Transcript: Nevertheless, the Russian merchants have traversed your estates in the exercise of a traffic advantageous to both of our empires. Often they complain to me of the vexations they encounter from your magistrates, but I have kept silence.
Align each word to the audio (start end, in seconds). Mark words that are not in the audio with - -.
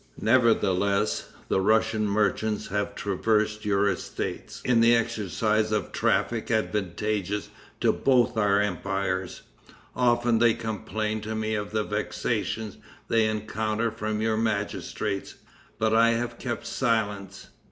Nevertheless, 0.19 1.29
the 1.47 1.61
Russian 1.61 2.07
merchants 2.07 2.69
have 2.69 2.95
traversed 2.95 3.65
your 3.65 3.87
estates 3.87 4.59
in 4.65 4.81
the 4.81 4.95
exercise 4.95 5.71
of 5.71 5.85
a 5.85 5.89
traffic 5.89 6.49
advantageous 6.49 7.49
to 7.81 7.93
both 7.93 8.31
of 8.31 8.37
our 8.39 8.59
empires. 8.59 9.43
Often 9.95 10.39
they 10.39 10.55
complain 10.55 11.21
to 11.21 11.35
me 11.35 11.53
of 11.53 11.69
the 11.69 11.83
vexations 11.83 12.77
they 13.09 13.27
encounter 13.27 13.91
from 13.91 14.23
your 14.23 14.37
magistrates, 14.37 15.35
but 15.77 15.93
I 15.93 16.13
have 16.13 16.39
kept 16.39 16.65
silence. 16.65 17.49